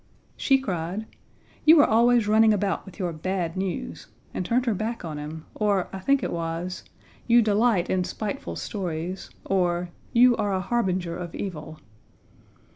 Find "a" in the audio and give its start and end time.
10.55-10.59